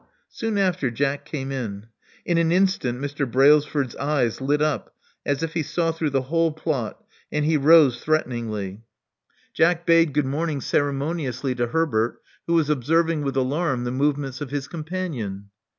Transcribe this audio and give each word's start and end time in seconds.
Soon 0.29 0.57
after, 0.57 0.89
Jack 0.89 1.25
came 1.25 1.51
in. 1.51 1.85
In 2.25 2.39
an 2.39 2.51
instant 2.51 2.99
Mr. 2.99 3.31
Brailsford's 3.31 3.95
eyes 3.97 4.41
lit 4.41 4.59
up 4.59 4.95
as 5.27 5.43
if 5.43 5.53
he 5.53 5.61
saw 5.61 5.91
through 5.91 6.09
the 6.09 6.23
whole 6.23 6.51
plot; 6.51 7.03
and 7.31 7.45
he 7.45 7.55
rose 7.55 8.01
threateningly. 8.03 8.81
Jack 9.53 9.85
bade 9.85 10.17
Love 10.17 10.25
Among 10.25 10.31
the 10.31 10.37
Artists 10.55 10.73
139 10.73 10.93
good 11.03 11.03
morning 11.03 11.29
ceremoniously 11.39 11.53
to 11.53 11.71
Herbert, 11.71 12.19
who 12.47 12.53
was 12.55 12.71
observing 12.71 13.21
with 13.21 13.37
alarm 13.37 13.83
the 13.83 13.91
movements 13.91 14.41
of 14.41 14.49
his 14.49 14.67
com 14.67 14.83
panion. 14.85 15.43